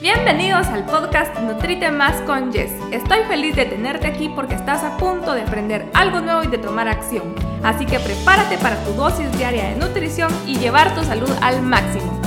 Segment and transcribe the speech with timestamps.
[0.00, 2.72] Bienvenidos al podcast Nutrite Más con Jess.
[2.90, 6.56] Estoy feliz de tenerte aquí porque estás a punto de aprender algo nuevo y de
[6.56, 7.34] tomar acción.
[7.62, 12.18] Así que prepárate para tu dosis diaria de nutrición y llevar tu salud al máximo.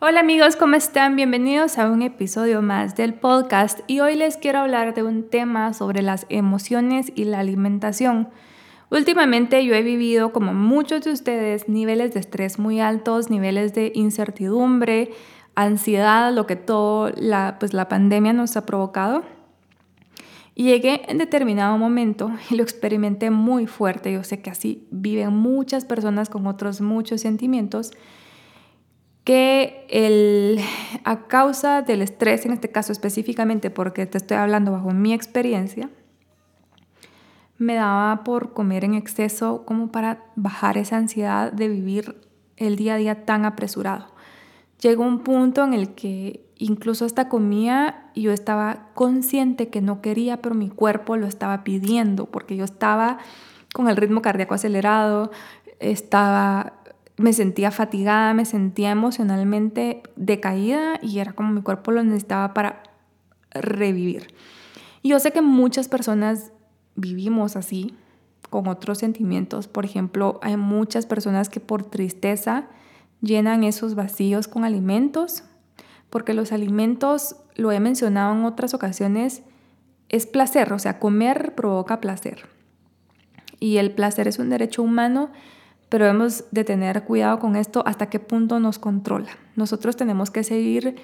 [0.00, 1.14] Hola amigos, ¿cómo están?
[1.14, 5.72] Bienvenidos a un episodio más del podcast y hoy les quiero hablar de un tema
[5.72, 8.28] sobre las emociones y la alimentación.
[8.94, 13.90] Últimamente yo he vivido, como muchos de ustedes, niveles de estrés muy altos, niveles de
[13.92, 15.10] incertidumbre,
[15.56, 19.24] ansiedad, lo que todo la, pues, la pandemia nos ha provocado.
[20.54, 24.12] Y llegué en determinado momento y lo experimenté muy fuerte.
[24.12, 27.90] Yo sé que así viven muchas personas con otros muchos sentimientos
[29.24, 30.60] que el,
[31.02, 35.90] a causa del estrés, en este caso específicamente porque te estoy hablando bajo mi experiencia,
[37.58, 42.20] me daba por comer en exceso como para bajar esa ansiedad de vivir
[42.56, 44.06] el día a día tan apresurado.
[44.80, 50.00] Llegó un punto en el que incluso hasta comía y yo estaba consciente que no
[50.00, 53.18] quería, pero mi cuerpo lo estaba pidiendo porque yo estaba
[53.72, 55.30] con el ritmo cardíaco acelerado,
[55.80, 56.74] estaba
[57.16, 62.82] me sentía fatigada, me sentía emocionalmente decaída y era como mi cuerpo lo necesitaba para
[63.52, 64.34] revivir.
[65.02, 66.50] Y yo sé que muchas personas
[66.96, 67.94] vivimos así,
[68.50, 69.68] con otros sentimientos.
[69.68, 72.68] Por ejemplo, hay muchas personas que por tristeza
[73.20, 75.44] llenan esos vacíos con alimentos,
[76.10, 79.42] porque los alimentos, lo he mencionado en otras ocasiones,
[80.08, 82.46] es placer, o sea, comer provoca placer.
[83.58, 85.30] Y el placer es un derecho humano,
[85.88, 89.30] pero debemos de tener cuidado con esto hasta qué punto nos controla.
[89.56, 90.96] Nosotros tenemos que seguir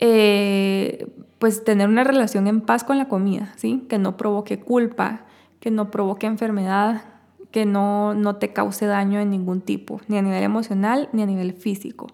[0.00, 1.06] eh,
[1.42, 3.84] pues tener una relación en paz con la comida, ¿sí?
[3.88, 5.22] Que no provoque culpa,
[5.58, 7.02] que no provoque enfermedad,
[7.50, 11.26] que no, no te cause daño de ningún tipo, ni a nivel emocional ni a
[11.26, 12.06] nivel físico.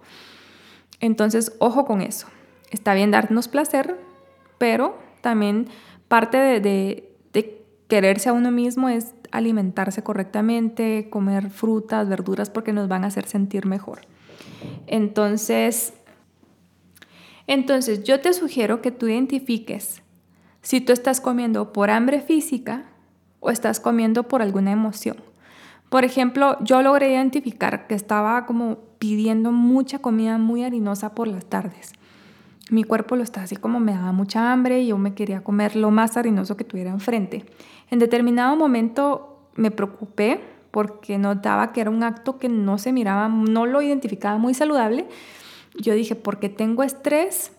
[1.01, 2.27] Entonces, ojo con eso.
[2.71, 4.01] Está bien darnos placer,
[4.57, 5.69] pero también
[6.09, 12.73] parte de, de, de quererse a uno mismo es alimentarse correctamente, comer frutas, verduras, porque
[12.73, 14.01] nos van a hacer sentir mejor.
[14.87, 15.93] Entonces,
[17.49, 20.03] entonces, yo te sugiero que tú identifiques
[20.61, 22.85] si tú estás comiendo por hambre física
[23.41, 25.17] o estás comiendo por alguna emoción.
[25.89, 31.47] Por ejemplo, yo logré identificar que estaba como pidiendo mucha comida muy harinosa por las
[31.47, 31.93] tardes.
[32.71, 35.75] Mi cuerpo lo estaba así como me daba mucha hambre y yo me quería comer
[35.75, 37.47] lo más harinoso que tuviera enfrente.
[37.91, 43.29] En determinado momento me preocupé porque notaba que era un acto que no se miraba,
[43.29, 45.07] no lo identificaba muy saludable
[45.79, 47.53] yo dije, porque tengo estrés,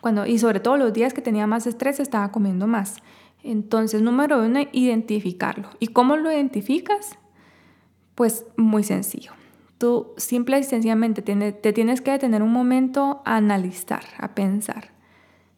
[0.00, 2.96] cuando, y sobre todo los días que tenía más estrés estaba comiendo más.
[3.42, 5.70] Entonces, número uno, identificarlo.
[5.78, 7.18] ¿Y cómo lo identificas?
[8.14, 9.32] Pues muy sencillo.
[9.78, 14.96] Tú simple y sencillamente te tienes que detener un momento a analizar, a pensar.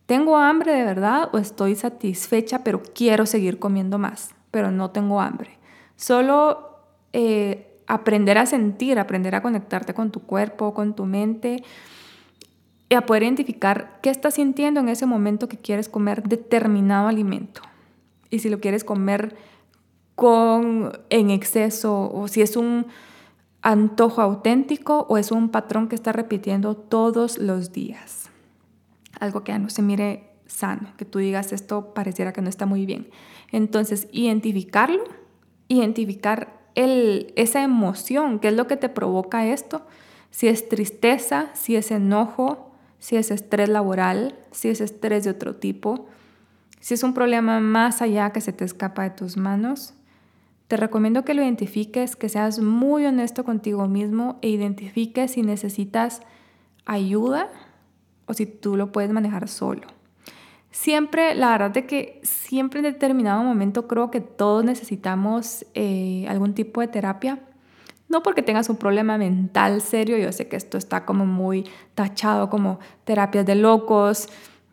[0.09, 5.21] ¿Tengo hambre de verdad o estoy satisfecha pero quiero seguir comiendo más, pero no tengo
[5.21, 5.59] hambre?
[5.97, 6.79] Solo
[7.13, 11.65] eh, aprender a sentir, aprender a conectarte con tu cuerpo, con tu mente
[12.91, 17.63] y a poder identificar qué estás sintiendo en ese momento que quieres comer determinado alimento.
[18.31, 19.37] Y si lo quieres comer
[20.15, 22.87] con en exceso o si es un
[23.63, 28.31] antojo auténtico o es un patrón que está repitiendo todos los días.
[29.19, 32.85] Algo que no se mire sano, que tú digas esto pareciera que no está muy
[32.85, 33.09] bien.
[33.51, 35.05] Entonces, identificarlo,
[35.69, 39.87] identificar esa emoción, qué es lo que te provoca esto,
[40.31, 45.57] si es tristeza, si es enojo, si es estrés laboral, si es estrés de otro
[45.57, 46.07] tipo,
[46.81, 49.95] si es un problema más allá que se te escapa de tus manos,
[50.69, 56.21] te recomiendo que lo identifiques, que seas muy honesto contigo mismo e identifiques si necesitas
[56.85, 57.49] ayuda
[58.27, 59.98] o si tú lo puedes manejar solo.
[60.71, 66.55] Siempre, la verdad de que siempre en determinado momento creo que todos necesitamos eh, algún
[66.55, 67.41] tipo de terapia.
[68.09, 72.49] No porque tengas un problema mental serio, yo sé que esto está como muy tachado
[72.49, 74.29] como terapias de locos,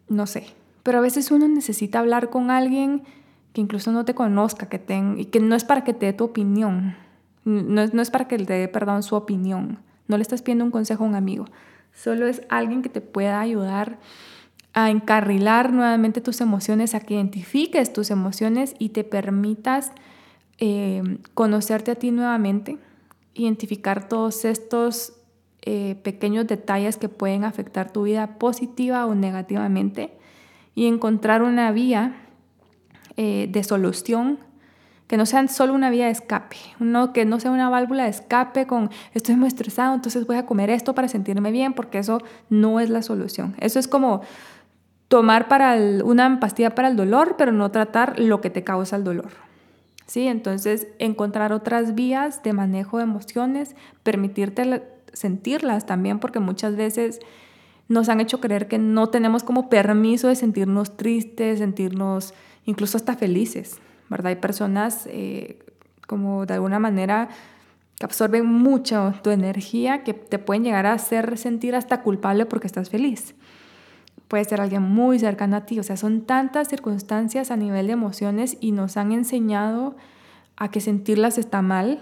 [0.07, 0.47] no sé.
[0.83, 3.03] Pero a veces uno necesita hablar con alguien
[3.51, 6.13] que incluso no te conozca, que ten, y que no es para que te dé
[6.13, 6.95] tu opinión,
[7.45, 9.79] no es, no es para que le dé, perdón, su opinión.
[10.07, 11.45] No le estás pidiendo un consejo a un amigo,
[11.93, 13.97] solo es alguien que te pueda ayudar
[14.75, 19.93] a encarrilar nuevamente tus emociones, a que identifiques tus emociones y te permitas
[20.59, 21.01] eh,
[21.33, 22.77] conocerte a ti nuevamente,
[23.33, 25.13] identificar todos estos
[25.61, 30.11] eh, pequeños detalles que pueden afectar tu vida positiva o negativamente
[30.75, 32.17] y encontrar una vía
[33.15, 34.39] eh, de solución
[35.07, 38.09] que no sean solo una vía de escape, uno que no sea una válvula de
[38.09, 42.21] escape con estoy muy estresado, entonces voy a comer esto para sentirme bien, porque eso
[42.49, 43.55] no es la solución.
[43.59, 44.21] Eso es como
[45.07, 49.03] tomar para una pastilla para el dolor, pero no tratar lo que te causa el
[49.03, 49.31] dolor.
[50.05, 50.27] ¿Sí?
[50.27, 57.19] Entonces, encontrar otras vías de manejo de emociones, permitirte sentirlas también, porque muchas veces
[57.87, 62.33] nos han hecho creer que no tenemos como permiso de sentirnos tristes, sentirnos
[62.65, 63.79] incluso hasta felices,
[64.09, 64.27] ¿verdad?
[64.27, 65.59] Hay personas eh,
[66.07, 67.29] como de alguna manera
[67.97, 72.67] que absorben mucho tu energía, que te pueden llegar a hacer sentir hasta culpable porque
[72.67, 73.35] estás feliz.
[74.27, 77.93] Puede ser alguien muy cercano a ti, o sea, son tantas circunstancias a nivel de
[77.93, 79.95] emociones y nos han enseñado
[80.57, 81.99] a que sentirlas está mal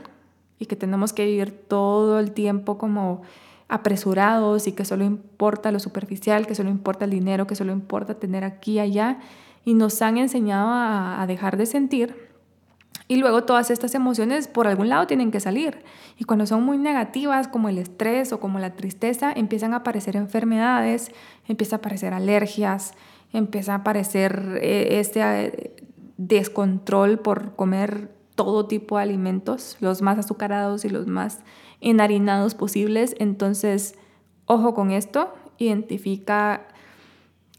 [0.60, 3.22] y que tenemos que vivir todo el tiempo como
[3.68, 8.14] apresurados y que solo importa lo superficial, que solo importa el dinero, que solo importa
[8.16, 9.20] tener aquí y allá.
[9.66, 12.33] Y nos han enseñado a, dejar de sentir.
[13.08, 15.84] Y luego todas estas emociones por algún lado tienen que salir.
[16.18, 20.16] Y cuando son muy negativas, como el estrés o como la tristeza, empiezan a aparecer
[20.16, 21.12] enfermedades,
[21.48, 22.94] empiezan a aparecer alergias,
[23.34, 25.76] empieza a aparecer eh, este eh,
[26.18, 31.42] descontrol por comer todo tipo de alimentos, los más azucarados y los más
[31.82, 33.16] enharinados posibles.
[33.20, 33.96] Entonces,
[34.46, 36.68] ojo con esto, identifica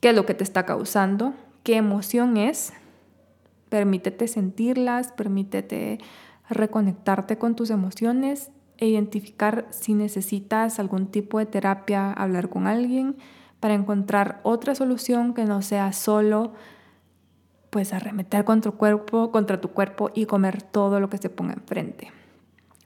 [0.00, 2.72] qué es lo que te está causando, qué emoción es,
[3.74, 5.98] permítete sentirlas, permítete
[6.48, 13.16] reconectarte con tus emociones e identificar si necesitas algún tipo de terapia, hablar con alguien
[13.58, 16.52] para encontrar otra solución que no sea solo
[17.70, 21.54] pues arremeter contra tu cuerpo, contra tu cuerpo y comer todo lo que se ponga
[21.54, 22.12] enfrente.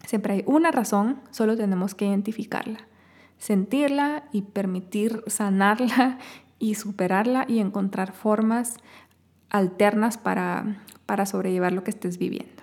[0.07, 2.79] Siempre hay una razón, solo tenemos que identificarla,
[3.37, 6.17] sentirla y permitir sanarla
[6.59, 8.79] y superarla y encontrar formas
[9.51, 12.59] alternas para, para sobrellevar lo que estés viviendo.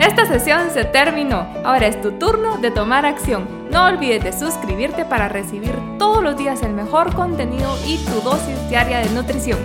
[0.00, 1.46] Esta sesión se terminó.
[1.64, 3.46] Ahora es tu turno de tomar acción.
[3.70, 8.68] No olvides de suscribirte para recibir todos los días el mejor contenido y tu dosis
[8.68, 9.58] diaria de nutrición.